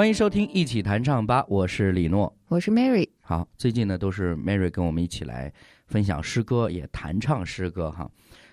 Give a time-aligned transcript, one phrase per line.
[0.00, 2.34] 欢迎收听《一起弹唱吧》，我是李诺。
[2.48, 5.52] 我是 Mary，好，最近呢都是 Mary 跟我们一起来
[5.88, 8.10] 分享诗歌，也弹唱诗歌哈。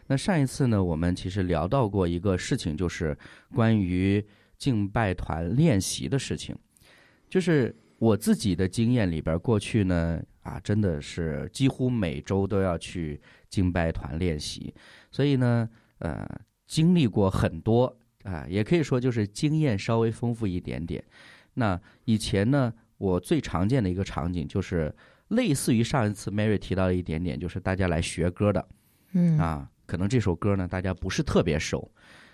[0.07, 3.17] 那上一次呢，我们其实聊到过一个事情，就是
[3.55, 4.21] 关于
[4.57, 6.53] 敬拜团练习的事情。
[7.29, 14.75] 就是我自己的经验里边，过去呢啊，真的是几乎每周都要去敬拜团练习，
[15.11, 15.69] 所以呢，
[15.99, 16.27] 呃，
[16.67, 21.01] 经历过很多啊，也可以说就是经验稍微丰富一点点。
[21.59, 24.93] 那以前呢，我最常见的一个场景就是
[25.29, 28.67] 类似于上一次 Mary 提到的一点点，就是大家来学歌的，
[29.13, 29.39] 嗯。
[29.39, 31.91] 啊，可能这首歌呢大家不是特别熟。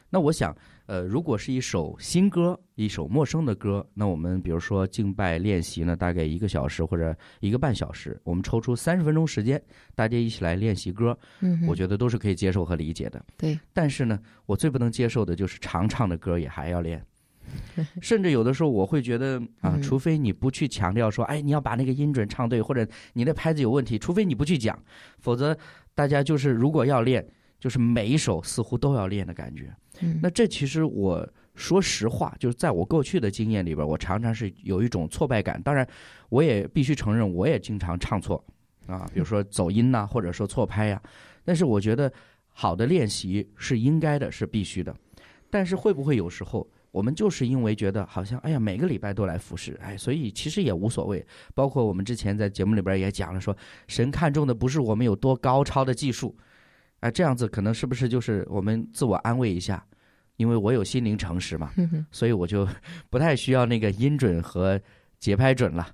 [0.09, 9.59] 那我想，呃，如果是一首新歌，一首陌生的歌，那我们比如说敬拜练习呢，大概一个小时或者一个半小时，我们抽出三十分钟时间，
[9.95, 13.25] 大家一起来练习歌，嗯，我觉得都是可以接受和理解的。
[13.37, 17.03] 对，但是呢，我最不能接受的就是常唱的歌也还要练，
[18.01, 24.77] 甚至有的时候我会觉得啊，嗯除非你不去强调说，哎，你要把那个音准唱对，或者你的拍子有问题，除非你不去讲，
[25.19, 25.57] 否则
[25.95, 27.25] 大家就是如果要练，
[27.59, 29.73] 就是每一首似乎都要练的感觉。
[30.01, 35.61] 嗯那这其实我说实话，就是在我过去的经验里边，我常常是有一种挫败感。
[35.61, 35.87] 当然，
[36.29, 38.43] 我也必须承认，我也经常唱错
[38.87, 40.99] 啊， 比如说走音呐、或者说错拍呀、
[41.45, 42.11] 但是我觉得
[42.47, 44.95] 好的练习是应该的，是必须的。
[45.51, 51.25] 但是会不会有时候我们就是因为觉得好像哎呀每个礼拜都来服侍，哎，所以其实也无所谓。
[51.55, 56.37] 包括我们之前在节目里边也讲了说，神看重的不是我们有多高超的技术，
[56.99, 59.83] 哎，这样子可能是不是就是我们自我安慰一下？
[60.37, 61.71] 因为我有心灵诚实嘛，
[62.11, 62.67] 所以我就
[63.09, 64.79] 不太需要那个音准和
[65.17, 65.93] 节拍准了。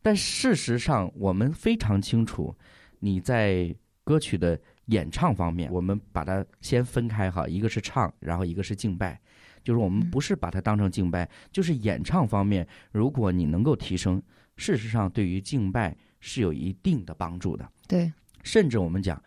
[0.00, 2.54] 但事实上，我们非常清楚，
[3.00, 9.20] 你在歌曲的演唱方面，我们把它先分开哈，一个是唱，然后一个是敬拜。
[9.62, 14.22] 就是我们嗯不是把它当成敬拜，就是演唱方面，如果你能够提升，
[14.56, 17.68] 事实上对于敬拜是有一定的帮助的。
[17.88, 18.12] 对，
[18.42, 19.22] 甚至我们讲，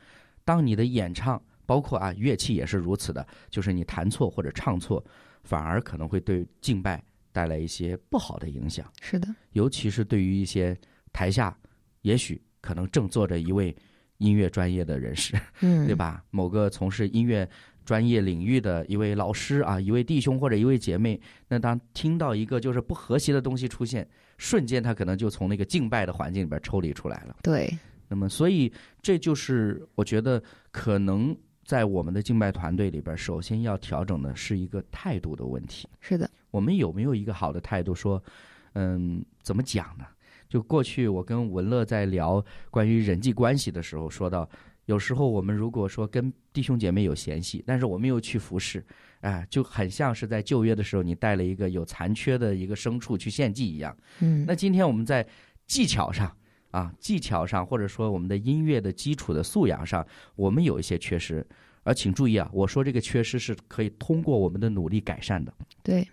[0.45, 5.03] 当你的演唱，包括啊乐器也是如此的，就是你弹错或者唱错，
[5.43, 10.77] 反而可能会对敬拜带来一些不好的影响，是的，尤其是对于一些
[11.11, 11.57] 台下，
[12.01, 13.75] 也许可能正坐着一位
[14.17, 15.95] 音乐专业的人士，嗯，对？
[15.95, 16.23] 吧？
[16.29, 17.49] 某个从事音乐
[17.85, 24.07] 专业领域的一位老师啊，一位弟兄或者一位姐妹，那当听到一个就是不和谐的东西出现，
[24.37, 27.37] 瞬间他可能就从那个敬拜的环境里边抽离出来了。
[27.43, 27.71] 对，
[28.07, 28.71] 那么，所以
[29.01, 31.35] 这就是我觉得可能
[31.65, 35.87] 在我们的敬拜团队里边，首先要调整的是一个态度的问题。
[35.99, 37.93] 是的，我们有没有一个好的态度？
[37.95, 38.21] 说，
[38.73, 40.05] 嗯，怎么讲呢？
[40.49, 44.47] 就过去我跟文乐在聊关于人际关系的时候，说到，
[44.85, 48.85] 有时候我们如果说跟弟兄姐妹有嫌隙，但是我们又去服侍，
[49.21, 53.95] 哎，就很像是在旧约的时候，你带了一个有残缺的一个牲畜去献祭一样。
[54.19, 55.25] 嗯，那今天我们在
[55.65, 56.35] 技巧上
[56.71, 60.05] 啊，技巧上或者说我们的音乐的基础的素养上，
[60.35, 61.45] 我们有一些缺失。
[61.85, 65.53] 而请注意啊，我说这个缺失是可以通过我们的努力改善的。
[65.81, 66.07] 对，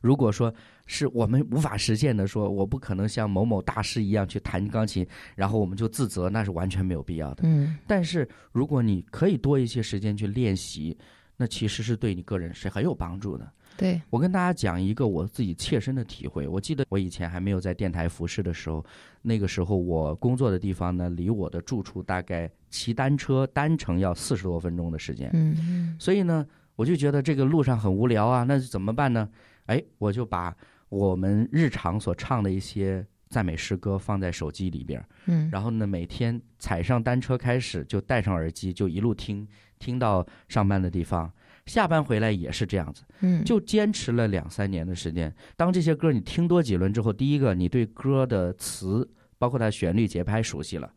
[0.00, 0.52] 如果说
[0.86, 7.42] 是我们无法实现的，说我不可能像某某大师一样去弹钢琴，然后我们就自责，那是完全没有必要的。
[7.44, 10.96] 嗯，但是如果你可以多一些时间去练习，
[11.36, 13.50] 那其实是对你个人是很有帮助的。
[13.74, 16.46] 对，我跟大家讲一个我自己切身的体会。
[16.46, 18.84] 我记得我以前还没有在电台服侍的时候，
[19.22, 25.30] 那个时候我工作的地方呢，离我的住处大概骑单车单程要四十多分钟的时间。
[25.32, 26.46] 嗯嗯，所以呢，
[26.76, 29.28] 我就觉得这个路上很无聊啊，那怎么办呢？
[29.66, 30.54] 哎，我就把
[30.88, 39.46] 我们日常所唱的一些赞美诗歌放在手机里边儿，嗯，然后呢，每天踩上单车开始就戴上耳机，就一路听，
[39.78, 41.32] 听到上班的地方。
[41.66, 45.32] 下班回来也是这样子，嗯，就坚持了两三年的时间。
[45.56, 49.08] 当这些歌你听多几轮之后，第一个你对歌的词，
[49.38, 50.88] 包括它旋律节拍熟悉了；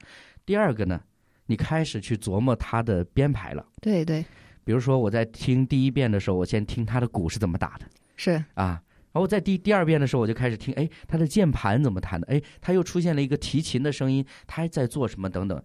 [0.44, 1.00] 第二个呢，
[1.45, 3.63] 你开始去琢磨它的编排了。
[3.80, 4.25] 对对
[4.66, 7.86] 比如说我在听第一遍的时候，我先听他的鼓是怎么打的
[8.18, 8.82] 是，啊，
[9.14, 12.28] 然后在第第二遍的时候，我就开始听，哎，他的键盘怎么弹的？
[12.28, 15.64] 哎，他又出现了一个提琴的声音，他还在做什么等等。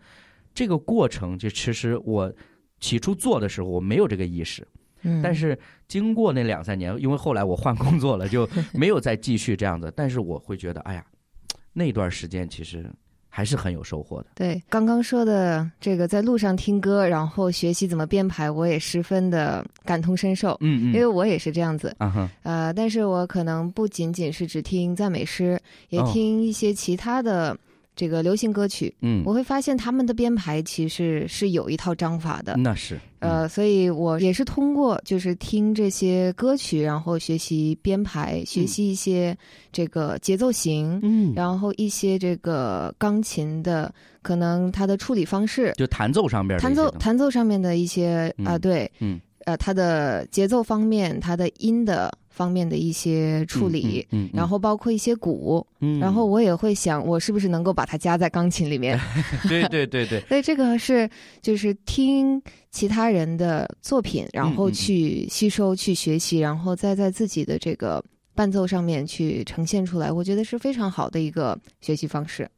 [0.53, 2.33] 这个过程就其实我
[2.79, 4.67] 起初做的时候我没有这个意识，
[5.03, 5.59] 嗯，但是
[5.89, 9.93] 经过那两三年，因为后来我换工作了，就没有再继续这样子。
[9.97, 11.07] 但是我会觉得，哎呀，
[11.73, 12.91] 那段时间其实
[13.31, 14.27] 还是很有收获的。
[14.35, 21.95] 对刚刚说的这个在路上听歌，然后学习怎么编排，我也十分的感同身受，嗯嗯，因为我也是这样子。
[21.99, 27.57] 啊哈，呃，但是我可能不仅仅是只听赞美诗，也哦听一些其他的
[27.95, 28.95] 这个流行歌曲。
[29.01, 32.57] 嗯，我会发现他们的编排其实是有一套章法的。
[32.57, 39.37] 那是，呃，所以我也是通过就是听这些歌曲，然后学习编排，学习一些
[39.73, 43.93] 这个节奏型，嗯，然后一些这个钢琴的
[44.23, 58.99] 可能它的处理方式，就弹奏上边弹奏弹奏上面的一些啊、嗯对，嗯，呃，它的节奏方面，它的音的方面的一些处理，嗯，嗯嗯然后包括一些鼓，嗯，然后我也会想，我是不是能够把它加在钢琴里面？
[59.49, 61.09] 对对对对， 所以这个是
[61.43, 62.41] 就是听
[62.71, 68.03] 其他人的作品，然后去吸收、去学习，然后再在自己的这个
[68.35, 72.49] 伴奏上面去呈现出来，我觉得是非常好的一个学习方式。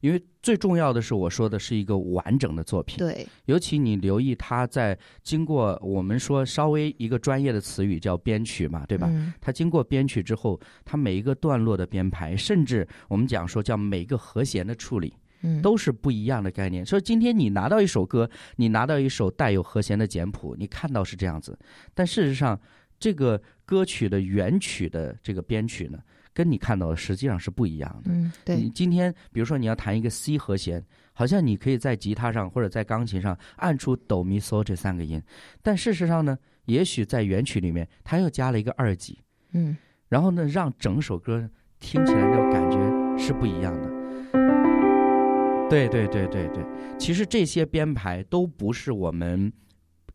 [0.00, 9.08] 因为最重要的是我说的是一个完整的作品，对，尤其你留意他在经过我们说稍微一个专业的词语叫编曲嘛，对吧？
[9.10, 16.84] 嗯它经过编曲之后，它每一个段落的编排，甚至我们讲说叫每一个和弦的处理，嗯，都是不一样的概念。
[16.84, 21.58] 所以今天你拿到一首歌，你拿到一首带有和弦的简谱，你看到是这样子，
[21.94, 22.60] 但事实上，
[22.98, 25.98] 这个歌曲的原曲的这个编曲呢，
[26.38, 28.12] 跟你看到的实际上是不一样的。
[28.12, 30.80] 嗯，你对，今天比如说你要弹一个 C 和弦，
[31.12, 35.20] 好像你可以在吉他上或者在钢琴上按出哆咪嗦这三个音，
[35.62, 39.18] 但事实上呢，也许在原曲里面它又加了一个二级，
[39.50, 39.76] 嗯
[40.08, 41.50] 然后呢，让整首歌
[41.80, 43.90] 听起来的感觉是不一样的。
[45.68, 46.64] 对对对对对，
[47.00, 49.52] 其实这些编排都不是我们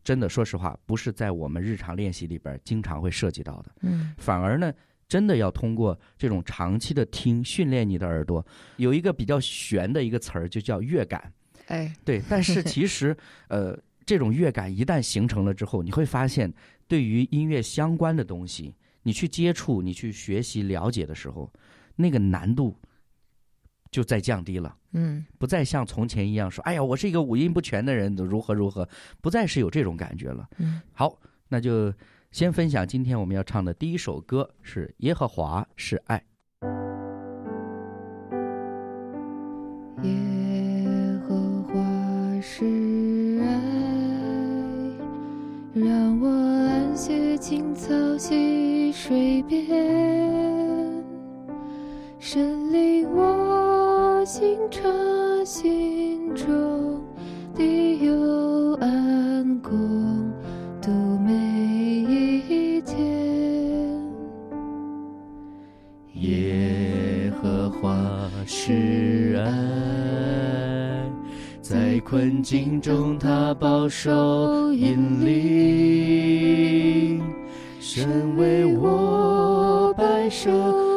[0.02, 3.70] 真的说实话，不是在我们日常练习里边经常会涉及到的。
[3.82, 4.72] 嗯反而呢，
[5.14, 8.44] 真的要通过这种长期的听，训练你的耳朵。
[8.78, 11.32] 有一个比较玄的一个词儿，就叫乐感。
[11.68, 13.16] 哎，对，但是其实，
[13.46, 16.52] 呃，这种乐感一旦形成了之后，你会发现，
[16.88, 18.74] 对于音乐相关的东西，
[19.04, 21.48] 你去接触、你去学习、了解的时候，
[21.94, 22.76] 那个难度
[23.92, 24.76] 就在降低了。
[24.94, 28.88] 嗯不再像从前一样说：“哎呀，我是一个五音不全的人，如何如何。”
[29.22, 30.48] 不再是有这种感觉了。
[30.58, 31.16] 嗯好，
[31.46, 31.94] 那就
[32.34, 36.20] 先分享今天我们要唱的第一首歌是《耶和华是爱》。
[40.02, 40.10] 耶
[41.28, 41.80] 和华
[42.40, 43.46] 是爱，
[45.74, 49.64] 让我安歇青草溪水边，
[52.18, 54.82] 神领我心察
[55.44, 55.93] 心
[77.96, 80.50] 神为我摆设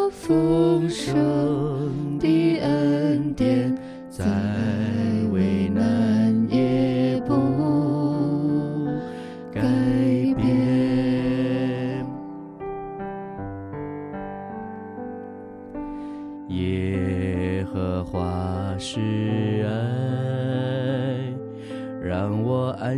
[0.10, 3.72] 丰盛的恩典，
[4.10, 4.26] 在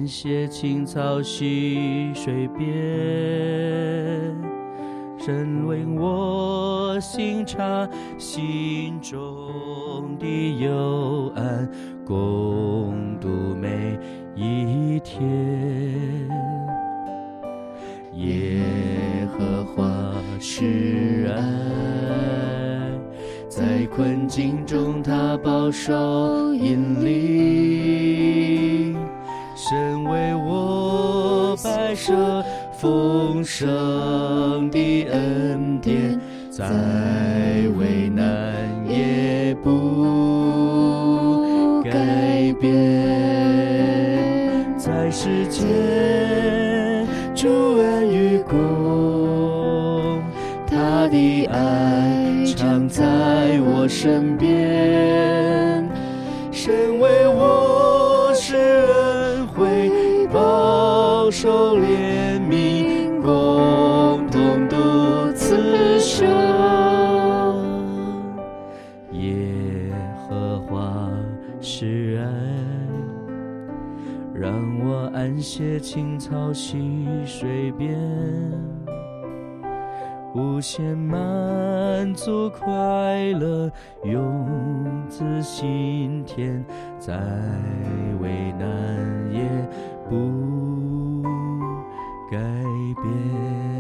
[0.10, 2.68] 我安歇青草溪水边。
[5.20, 7.88] 神为我心察
[8.18, 11.70] 心中的幽暗，
[12.04, 14.00] 共度每
[14.36, 16.28] 一天。
[18.16, 18.58] 耶
[19.38, 21.39] 和华是爱，
[23.48, 28.49] 在困境中他保守引领，
[29.70, 36.66] 神为我摆设丰盛的恩典，在
[37.78, 38.56] 危难
[38.88, 40.24] 也不
[41.84, 42.72] 改变，
[44.76, 45.68] 在世间
[47.36, 47.48] 主
[47.78, 50.20] 恩与共，
[50.66, 53.04] 他的爱常在
[53.62, 55.29] 我身边，
[75.80, 77.98] 青草溪水边，
[80.36, 82.68] 无限满足快
[83.40, 83.72] 乐
[84.04, 84.46] 涌
[85.08, 86.64] 自心田，
[87.00, 87.16] 再
[88.20, 89.42] 为难也
[90.10, 91.24] 不
[92.30, 92.38] 改
[93.02, 93.79] 变。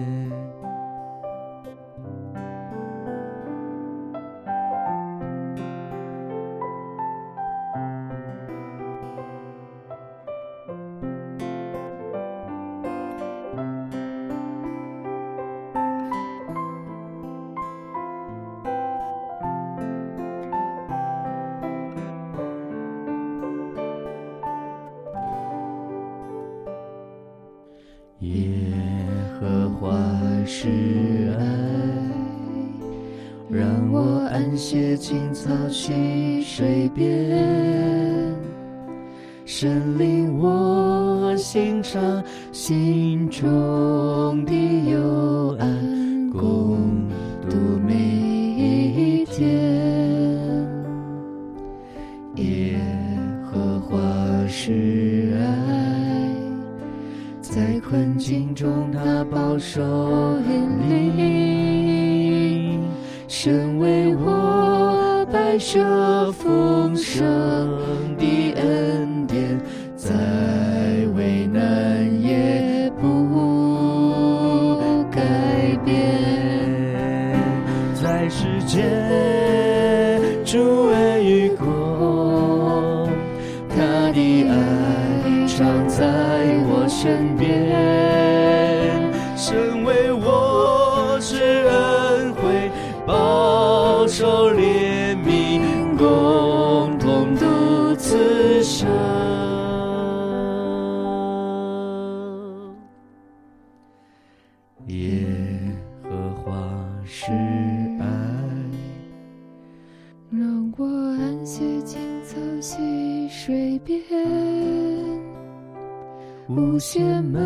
[116.49, 117.41] 无限满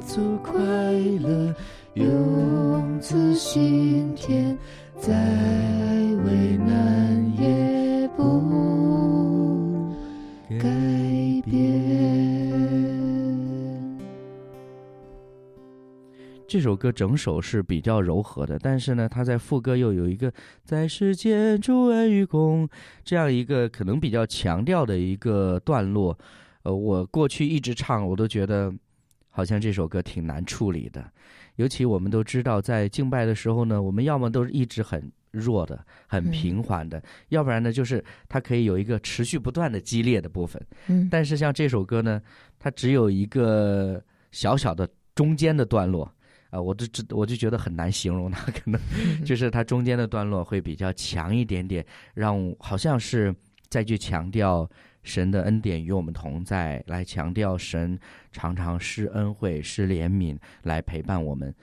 [0.00, 0.58] 足快
[1.20, 1.54] 乐
[1.94, 4.58] 涌自心田，
[4.98, 5.12] 再
[6.24, 9.94] 为难也不
[10.58, 10.66] 改
[11.44, 11.60] 变。
[16.48, 20.32] 这首歌整首是比较柔和的，但是呢，它在副歌又有一个
[20.66, 22.68] “在世间主恩与共”
[23.06, 26.18] 这样一个可能比较强调的一个段落。
[26.62, 28.72] 呃，我过去一直唱，我都觉得
[29.28, 31.10] 好像这首歌挺难处理的。
[31.56, 40.60] 尤其我们都知道，在敬拜的时候呢，我们要么都是一直很弱的、很平缓的，要不然呢，就是它可以有一个持续不断的激烈的部分。
[40.86, 42.20] 嗯，但是像这首歌呢，
[42.58, 44.02] 它只有一个
[44.32, 46.10] 小小的中间的段落。
[46.50, 48.80] 啊、我就知我就觉得很难形容它， 可能
[49.24, 53.32] 就是它中间的段落会比较强一点点，让好像是
[53.68, 54.68] 再去强调
[55.02, 57.98] 神的恩典与我们同在，来强调神
[58.32, 61.54] 常常施恩惠、施怜悯来陪伴我们。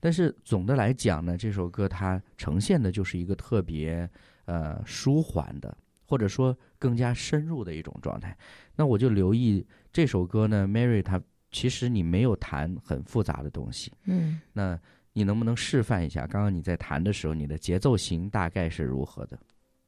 [0.00, 4.08] 但是总的来讲呢，这首歌它呈现的就是一个特别
[4.44, 8.36] 呃舒缓的，或者说更加深入的一种状态。
[8.76, 11.20] 那我就留意这首歌呢，Mary 她
[11.50, 14.78] 其实你没有弹很复杂的东西，嗯，那
[15.14, 16.26] 你能不能示范一下？
[16.26, 19.38] 刚刚你在弹的时候，你的节奏型大概是如何的？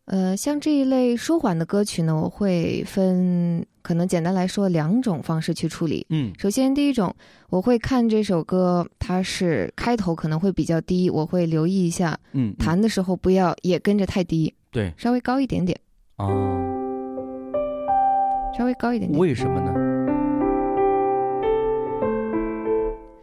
[0.06, 6.06] 呃，像这一类舒缓的歌曲呢，我会分可能简单来说两种方式去处理。
[6.10, 7.12] 嗯首先，第一种，
[7.50, 15.76] 我会看这首歌，它是开头可能会比较低，我会留意一下，嗯，嗯弹的时候不要也跟着太低，对稍微高一点点，
[16.18, 16.62] 哦，
[18.56, 19.20] 稍微高一点点。
[19.20, 19.74] 为什么呢？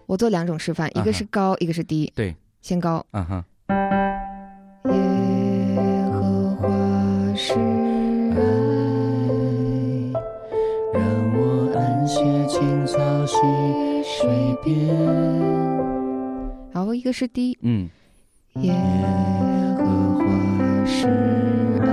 [0.06, 2.12] 我做两种示范，一个是高，一个是低。
[2.13, 3.06] 对，先高。
[3.12, 4.02] 啊哈，耶
[16.72, 17.58] 然后一个是低。
[17.62, 17.89] 嗯
[18.62, 18.72] 耶
[19.80, 19.84] 和
[20.20, 20.24] 华
[20.86, 21.08] 是
[21.82, 21.88] 爱，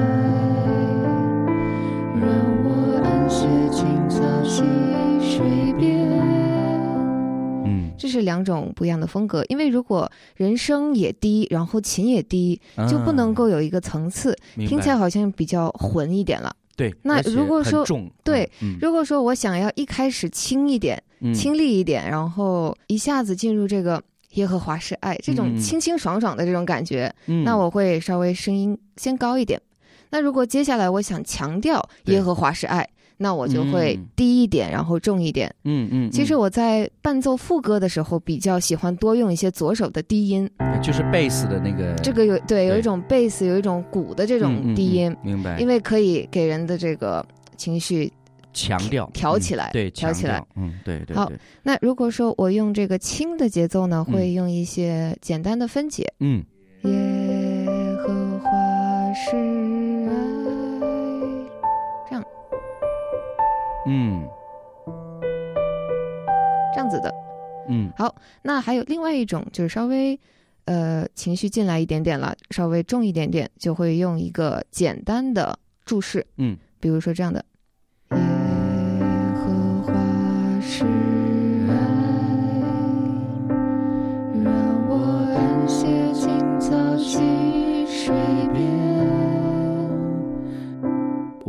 [2.21, 2.29] 让
[2.65, 4.63] 我安歇青草溪
[5.21, 6.07] 水边。
[7.65, 9.43] 嗯，这是两种不一样的风格。
[9.49, 14.37] 因为如果人声也低，然后琴也低，就不能够有一个层次，啊
[14.69, 16.55] 听起来好像比较混一点了。
[16.81, 16.95] 对。
[17.03, 29.61] 那如果说重，对嗯，如果说我想要一开始轻一点、嗯清丽一点，然后一下子进入这个耶和华是爱这种嗯清清爽爽的这种感觉，嗯那我会稍微声音先高一点。
[30.09, 32.89] 那如果接下来我想强调耶和华是爱，
[33.23, 35.55] 那我就会嗯低一点，然后重一点。
[35.65, 40.49] 嗯嗯，其实嗯我在伴奏副歌的时候，比较喜欢多用一些左手的低音，
[40.83, 45.59] 就是贝斯的那个这个有对有一种贝斯，有一种鼓的这嗯种嗯低音，嗯明白？
[45.61, 47.23] 因为可以给人的这个
[47.59, 48.11] 情绪。
[48.53, 51.31] 强调嗯调起来对，强调起来，嗯，对对好，
[51.63, 56.13] 那如果说我用这个轻的节奏呢，嗯会用一些简单的分解。
[56.19, 56.43] 嗯
[56.83, 56.91] 耶
[58.05, 58.51] 和华
[59.15, 59.37] 是
[63.87, 64.29] 嗯。
[66.75, 67.13] 这样子的。
[67.69, 67.91] 嗯。
[67.97, 70.19] 好那还有另外一种，就是稍微
[70.65, 77.45] 呃情绪进来一点点了，稍微重一点点，就会用一个简单的注释，嗯，比如说这样的：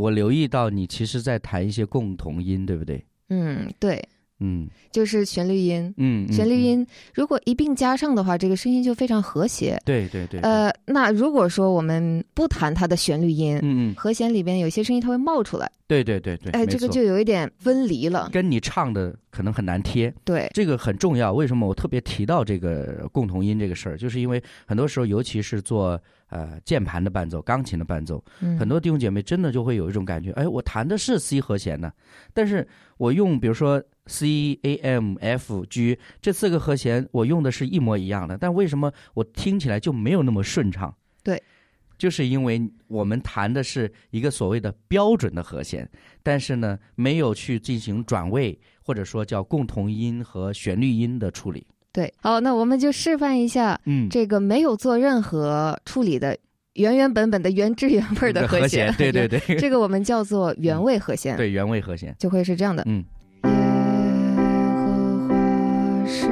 [0.02, 3.04] 我留意到你其实在弹一些共同音，对不对？
[3.30, 4.04] 嗯，对，
[4.40, 5.94] 嗯就是旋律音。
[5.98, 9.80] 嗯，旋律音如果一并加上的话，这个声音就非常和谐。
[9.86, 18.30] 对对对，对，呃，那如果说我们不弹它的旋律音，嗯嗯，和弦里边有些声音它会冒出来，对对对对，哎，没错这个就有一点分离了。
[18.34, 21.32] 跟你唱的可能很难贴，对，这个很重要。
[21.32, 23.98] 为什么我特别提到这个共同音这个事儿？
[23.98, 31.94] 就是因为很多时候，尤其是做呃键盘的伴奏、钢琴的伴奏，嗯很多弟兄姐妹真的就会有一种感觉，哎，我弹的是 C 和弦呢，
[32.34, 40.96] 但是我用比如说 C、A、M、F、G 这四个和弦，我用的是一模一样的，但为什么我听起来就没有那么顺畅？
[41.24, 41.42] 对。
[41.98, 45.88] 就是因为我们弹的是一个所谓的标准的和弦，
[46.24, 51.64] 但是呢，没有去进行转位，或者说叫共同音和旋律音的处理。
[51.94, 52.14] 对。
[52.22, 56.38] 好，那我们就示范一下嗯，这个没有做任何处理的
[56.74, 58.94] 原原本本的原汁原味的和弦。
[58.98, 62.16] 对对 对，这个我们叫做原味和弦。，对原味和弦。
[62.18, 62.84] 就会是这样的。
[62.88, 63.04] 嗯。
[63.44, 63.50] 耶
[64.76, 65.34] 和华
[66.06, 66.28] 是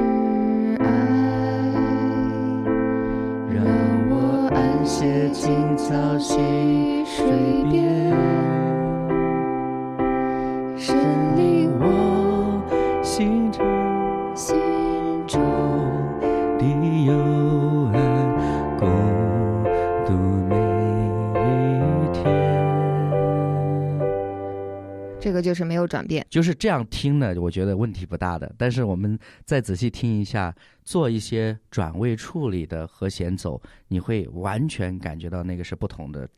[0.78, 0.84] 爱，
[3.54, 3.64] 让
[4.08, 4.14] 我
[4.54, 6.34] 安歇青草溪
[7.04, 7.24] 水
[7.70, 8.10] 边，
[25.30, 26.26] 这个就是没有转变。
[26.28, 28.52] 就是这样听呢，我觉得问题不大的。
[28.58, 36.28] 但是我们再仔细听一下，做一些转位处理的和弦走，你会完全感觉到那个是不同的。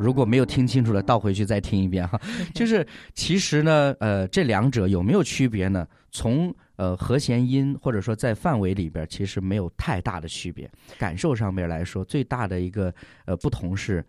[0.00, 2.20] 如果没有听清楚的，倒回去再听一遍哈。
[2.54, 5.86] 就是其实呢，呃，这两者有没有区别呢？
[6.10, 10.68] 从呃和弦音或者说在范围里边，其实没有太大的区别。
[10.98, 12.92] 感受上面来说，最大的一个
[13.26, 14.04] 呃不同是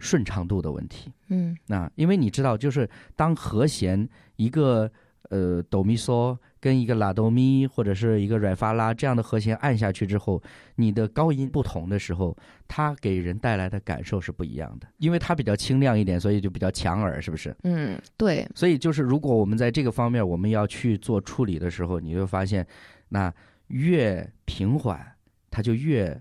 [0.00, 1.12] 顺畅度的问题。
[1.28, 4.90] 嗯那因为你知道，就是当和弦一个
[5.30, 10.42] 呃哆咪嗦跟一个拉哆咪或者是一个软发拉这样的和弦按下去之后，
[10.76, 12.34] 你的高音不同的时候，
[12.66, 14.88] 它给人带来的感受是不一样的。
[14.96, 17.54] 因为它比较清亮一点，所以就比较强耳，是不是？
[17.64, 22.66] 嗯，对，所以就是如果我们在这个方面我们要去做处理的时候，你会发现，
[23.10, 23.30] 那
[23.66, 24.98] 越平缓，
[25.50, 26.18] 它就越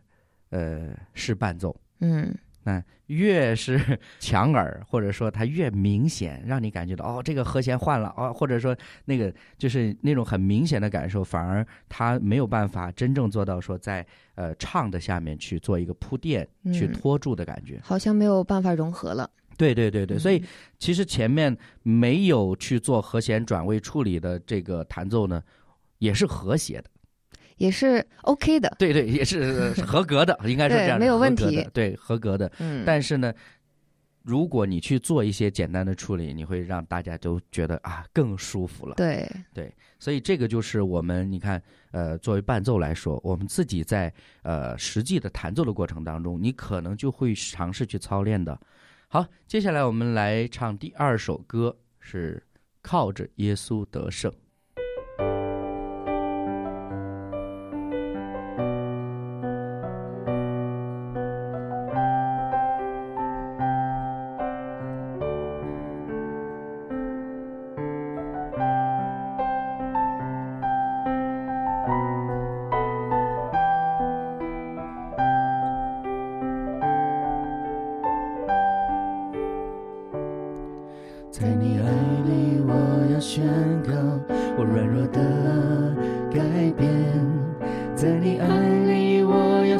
[0.49, 1.73] 呃是伴奏。
[2.01, 3.79] 嗯 那越是
[4.19, 17.79] 强耳，或者说它越明显，让你感觉到哦，这个和弦换了哦，或者说那个就是那种很明显的感受，反而它没有办法真正做到说在呃唱的下面去做一个铺垫、去嗯拖住的感觉。
[17.83, 19.29] 好像没有办法融合了。
[19.57, 20.43] 对对对对，所以嗯
[20.79, 25.43] 其实前面没有去做和弦转位处理的这个弹奏呢，
[25.99, 26.85] 也是和谐的。
[27.63, 28.75] 也是 OK 的。
[28.77, 32.51] 对对，也是 合格的，应该是这样没有问题对，合格的。
[32.59, 33.33] 嗯，但是呢，
[34.21, 38.95] 如果你去做一些简单的处理，你会让大家都觉得啊更舒服了。
[38.95, 48.59] 对对，所以这个就是我们你看，呃，作为伴奏来说，我们自己在呃实际的弹奏的过程当中，你可能就会尝试去操练的。
[49.07, 52.43] 好，接下来我们来唱第二首歌，是
[52.81, 54.29] 靠着耶稣得胜。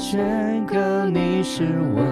[0.03, 1.63] 宣告你是
[1.95, 2.05] 王。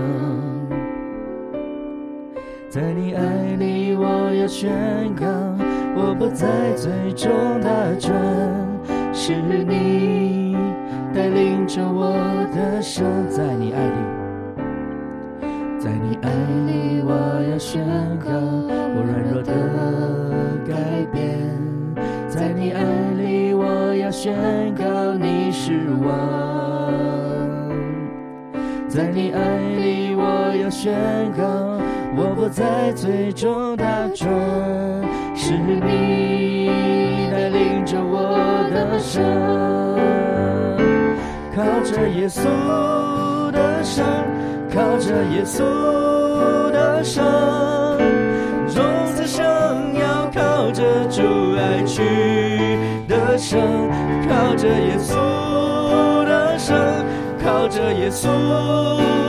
[2.69, 3.21] 在你爱
[3.60, 5.25] 里，我要宣告
[5.93, 8.15] 我不再最终打转，
[9.12, 10.56] 是你
[11.13, 12.13] 带领着我
[12.56, 13.04] 的手。
[13.30, 13.97] 在你爱里，
[15.77, 16.32] 在你爱
[16.65, 17.86] 里，我要宣
[18.19, 18.30] 告。
[18.95, 19.51] 我软弱的
[20.65, 21.45] 改变，
[22.30, 22.82] 在你爱
[23.17, 24.34] 里，我要宣
[24.75, 27.19] 告你是王。
[28.93, 29.39] 在你爱
[29.80, 30.93] 里，我要宣
[31.32, 31.43] 告，
[32.13, 34.30] 我不再最终打转，
[35.34, 36.67] 是你
[37.32, 39.23] 带领着我的生，
[41.56, 42.43] 靠着耶稣
[43.51, 44.06] 的生，
[44.73, 45.63] 靠着耶稣
[46.69, 47.15] 的生
[49.95, 50.51] 要靠。
[50.71, 51.21] 着主
[51.58, 52.01] 爱去
[53.06, 53.60] 的生，
[54.30, 55.15] 靠着耶稣，
[57.71, 58.27] 着耶稣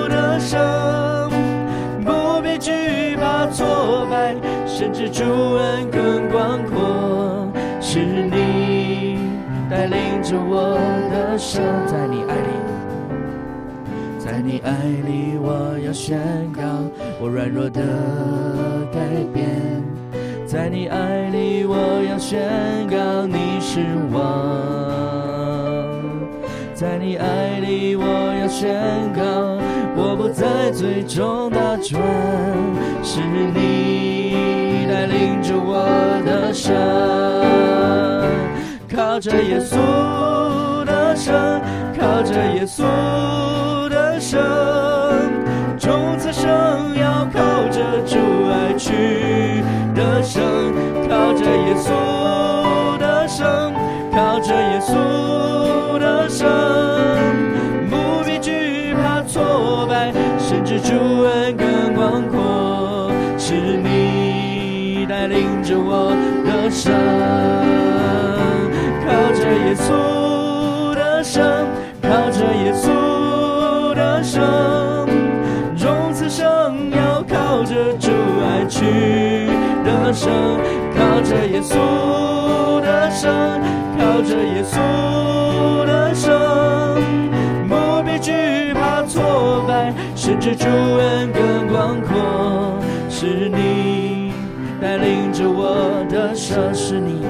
[0.09, 1.31] 的生，
[2.05, 4.35] 不必惧怕挫败，
[4.67, 5.23] 甚至主
[5.55, 7.49] 恩更广阔。
[7.81, 9.19] 是你
[9.71, 10.77] 带领着我
[11.13, 12.49] 的生，在你爱里，
[14.19, 14.73] 在你爱
[15.07, 16.19] 里，我要宣
[16.53, 16.63] 告
[17.21, 17.81] 我软弱的
[18.93, 18.99] 改
[19.33, 19.49] 变。
[20.47, 22.41] 在你爱里，我要宣
[22.91, 23.81] 告你是
[24.13, 25.22] 王。
[26.83, 28.05] 在你爱里，我
[28.41, 28.75] 要宣
[29.15, 29.23] 告
[29.95, 32.03] 我不再最终打转，
[33.05, 33.21] 是
[33.55, 34.35] 你
[34.91, 35.87] 带领着我
[36.27, 36.75] 的生，
[38.93, 41.61] 靠着耶稣的生，
[41.97, 42.83] 靠着耶稣
[43.89, 44.41] 的生，
[45.79, 46.51] 种子生
[46.97, 48.19] 要靠着主。
[80.13, 80.31] 声，
[80.97, 83.61] 靠着耶稣的声，
[83.99, 86.31] 靠着耶稣的声，
[87.69, 92.79] 不必惧怕挫败，甚至主恩更广阔。
[93.09, 94.33] 是你
[94.81, 97.25] 带领着我的生，是你，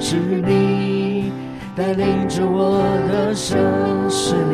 [0.00, 1.32] 是你
[1.76, 3.56] 带领着我的生，
[4.10, 4.47] 是你，是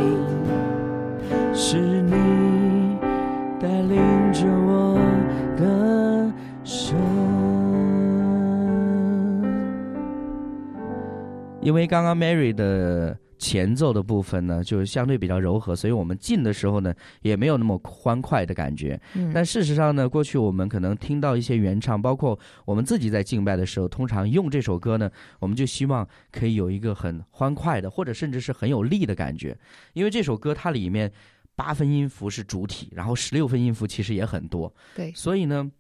[11.65, 19.01] 因为刚刚 Mary 的前奏的部分呢，就相对比较柔和，所以我们进的时候呢，也没有那么欢快的感觉。
[19.33, 29.57] 但事实上呢，过去我们可能听到一些原唱，包括我们自己在敬拜的时候，通常用这首歌呢，我们就希望可以有一个很欢快的，或者甚至是很有力的感觉。
[29.95, 31.11] 因为这首歌它里面
[31.57, 34.71] 八分音符是主体，然后十六分音符其实也很多。
[34.95, 35.71] 对，所以呢。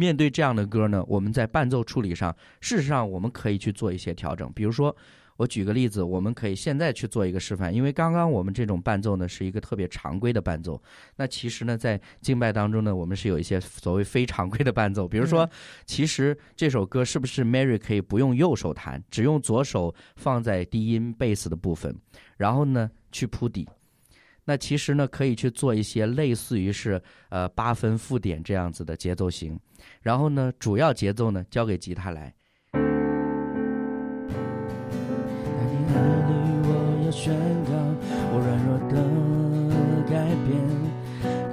[0.00, 4.50] 面对这样的歌呢，我们在伴奏处理上，事实上我们可以去做一些调整。
[4.54, 4.96] 比如说，
[5.36, 7.74] 我举个例子，我们可以现在去做一个示范。
[7.74, 10.82] 因为刚刚我们这种伴奏呢，是一个特别常规的伴奏。
[11.16, 15.06] 那其实呢，在敬拜当中呢，我们是有一些所谓非常规的伴奏。
[15.06, 15.46] 比如说，
[15.84, 21.94] 其实这首歌是不是 Mary 可以不用右手弹，只用左手放在低音贝斯的部分，
[22.38, 23.68] 然后呢去铺底。
[24.44, 29.58] 那其实呢，可以去做一些类似于是呃八分附点这样子的节奏型，
[30.02, 32.34] 然后呢，主要节奏呢交给吉他来。
[32.72, 32.78] 在
[35.70, 36.32] 你爱里，
[36.66, 36.68] 我
[37.04, 37.72] 要宣告
[38.32, 38.94] 我软弱的
[40.08, 40.14] 改
[40.46, 40.48] 变；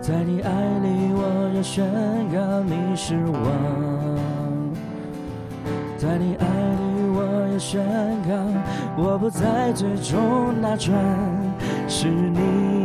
[0.02, 1.86] 在你爱里，我要宣
[2.30, 3.38] 告你是王；
[5.98, 6.84] 在你爱里，
[7.16, 7.18] 我
[7.52, 7.86] 要宣
[8.28, 8.32] 告
[8.98, 10.96] 我不再最终那转，
[11.88, 12.77] 是你。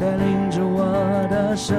[0.00, 0.82] 带领着我
[1.30, 1.76] 的神，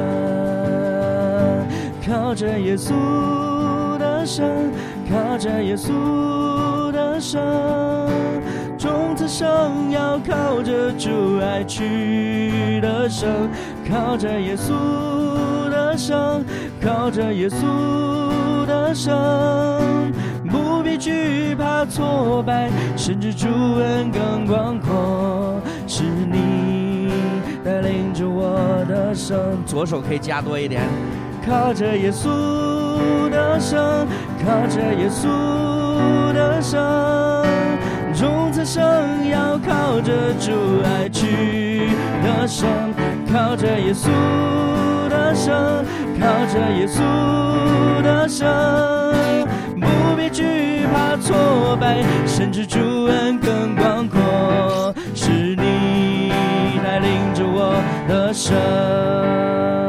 [2.07, 4.71] 靠着耶稣的生，
[5.09, 7.41] 靠着耶稣的生，
[8.77, 13.49] 种子生要靠着主爱去的生，
[13.89, 14.71] 靠着耶稣
[15.71, 16.45] 的生，
[16.79, 20.13] 靠着耶稣的生，
[20.47, 26.90] 不必惧怕挫败，甚至主恩更广阔，是你。
[27.63, 30.81] 带领着我的手，左手可以加多一点，
[31.45, 34.07] 靠着耶稣的声，
[34.43, 37.45] 靠着耶稣的声，
[38.13, 38.81] 众子生
[39.29, 40.51] 要靠着主
[40.83, 41.89] 爱去
[42.23, 42.67] 的声，
[43.31, 44.09] 靠着耶稣
[45.09, 45.85] 的声，
[46.19, 48.47] 靠着耶稣的声，
[49.79, 54.19] 不必惧怕挫败，甚至主恩更广阔，
[58.11, 59.80] 的生。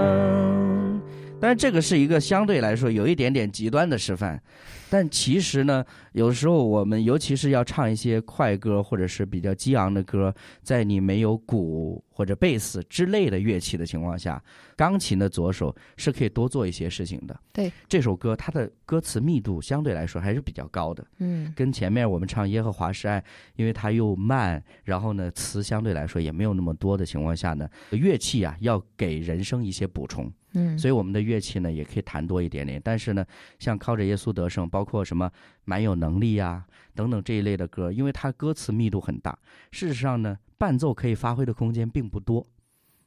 [1.42, 4.40] 当然，这个是一个相对来说有一点点极端的示范，
[4.88, 14.40] 但其实呢，有时候我们尤其是要唱一些快歌或者是比较激昂的歌，在你没有鼓或者贝斯之类的乐器的情况下，
[14.76, 17.36] 钢琴的左手是可以多做一些事情的。
[17.52, 23.20] 对，这首歌它的歌词密度相对来说还是比较高的，嗯跟前面我们唱《耶和华是爱》，
[23.56, 30.32] 因为它又慢，然后呢词相对来说也没有那么多的情况下呢，乐器啊要给人声一些补充。
[30.54, 32.80] 嗯，所以我们的乐器呢也可以弹多一点点。
[32.82, 33.24] 但是呢，
[33.58, 35.30] 像靠着耶稣得胜，包括什么
[35.64, 39.38] 蛮有能力呀、等等这一类的歌，因为它歌词密度很大，
[39.70, 42.46] 事实上呢，伴奏可以发挥的空间并不多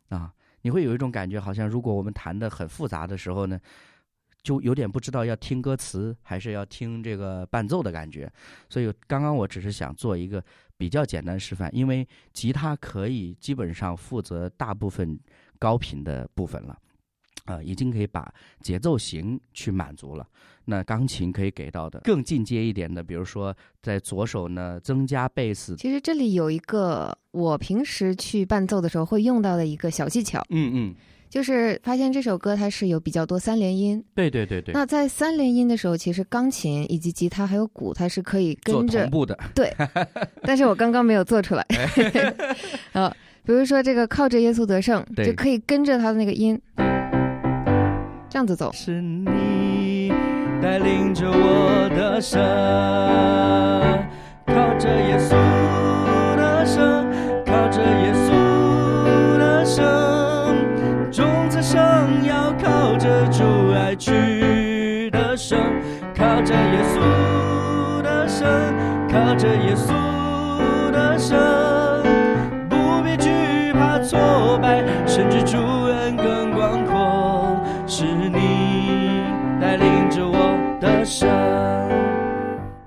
[0.09, 0.33] 啊。
[0.61, 3.59] 你会有一种感觉，好像如果我们弹的很复杂的时候呢，
[4.41, 8.27] 就有点不知道要听歌词还是要听这个伴奏的感觉。
[8.67, 10.43] 所以刚刚我只是想做一个
[10.75, 15.19] 比较简单示范，因为吉他可以基本上负责大部分
[15.59, 16.75] 高频的部分了。
[17.45, 18.31] 啊、已经可以把
[18.61, 20.27] 节奏型去满足了。
[20.65, 30.95] 那钢琴可以给到的更进阶一点的，比如说在左手呢增加贝斯，其实这里有一个我平时去伴奏的时候会用到的一个小技巧，嗯嗯，
[31.29, 34.03] 就是发现这首歌它是有比较多三连音。
[34.15, 39.71] 对对对对，那在三连音的时候，其实钢琴以及吉他还有鼓，它是可以跟着同，步的，对
[40.41, 41.63] 但是我刚刚没有做出来。
[42.93, 46.59] 啊，比如说这个靠着耶稣得胜，对就可以跟着它的那个音，
[48.35, 48.69] 这样子走。
[48.73, 50.11] 是你
[50.61, 52.37] 带领着我的神，
[54.45, 55.31] 靠着耶稣
[56.35, 57.07] 的神，
[57.45, 59.85] 靠着耶稣的神，
[61.09, 61.79] 种子生
[62.25, 65.57] 要靠着主爱去的生，
[66.13, 68.75] 靠着耶稣的神，
[69.07, 71.39] 靠着耶稣的神，
[72.67, 75.55] 不必惧怕挫败，甚至主，
[77.97, 79.21] 是你
[79.61, 81.29] 带领着我的生。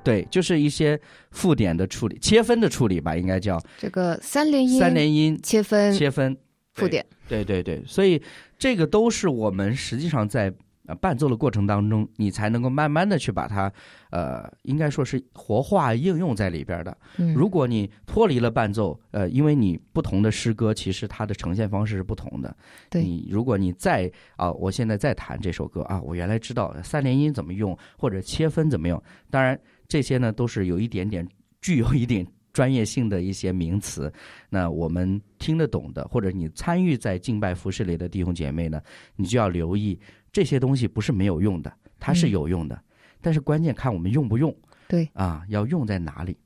[0.04, 6.36] 对，就是一些附点的处理、切分的处理吧，应该叫这个三连音、三连音切分、切分。
[6.74, 7.02] 附点。
[7.26, 8.22] 对对对，所以
[8.58, 10.52] 这个都是我们实际上在
[10.88, 13.72] 呃伴奏的过程当中，你才能够慢慢的去把它，
[14.10, 16.98] 呃，应该说是活化应用在里边的。
[17.18, 22.56] 嗯，如果你脱离了伴奏，呃，因为你不同的诗歌其实它的呈现方式是不同的。
[22.90, 29.00] 对你如果你再啊、我现在再弹这首歌啊，我原来知道三连音怎么用，或者切分怎么用。
[29.30, 31.28] 当然这些呢都是有一点点
[31.60, 32.26] 具有一点
[32.58, 34.12] 专业性的一些名词。
[34.48, 38.82] 那我们听得懂的，或者你参与在敬拜服饰里的弟兄姐妹呢，
[39.14, 39.96] 你就要留意
[40.32, 42.76] 这些东西不是没有用的，它是嗯有用的，
[43.20, 44.52] 但是关键看我们用不用。
[44.88, 46.36] 对啊，要用在哪里？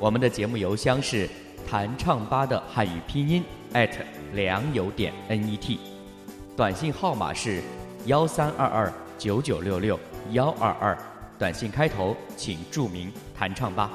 [0.00, 1.30] 我们的节目邮箱是
[1.70, 3.44] 弹唱吧的汉语拼音
[4.32, 5.78] 良友点 net，
[6.56, 7.62] 短信号码是
[8.06, 10.00] 幺三二二九九六六
[10.32, 10.98] 幺二二，
[11.38, 13.90] 短信开头请注明弹唱吧。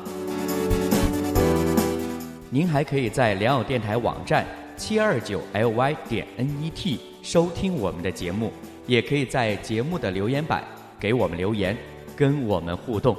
[2.50, 8.52] 您还可以在良友电台网站七二九 ly 点 net 收听我们的节目，
[8.88, 10.64] 也可以在节目的留言板
[11.00, 11.78] 给我们留言，
[12.16, 13.16] 跟我们互动。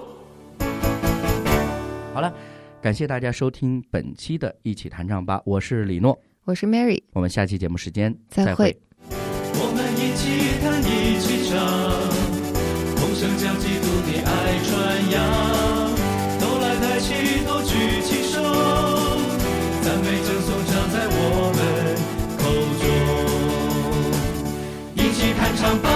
[2.13, 2.35] 好了，
[2.83, 8.77] 感谢大家收听本期的《一起弹唱吧》，我是李诺，我是 Mary，我们下期节目时间再会会。
[9.55, 11.57] 我们一起弹，一起唱，
[12.11, 12.20] 同
[13.21, 14.31] 声将基督的爱
[14.65, 14.73] 传
[15.11, 15.21] 扬。
[16.41, 18.41] 都来抬起头，举起手，
[19.83, 21.61] 赞美赠颂唱在我们
[22.39, 22.43] 口
[22.81, 22.83] 中。
[24.95, 25.87] 一起弹唱吧，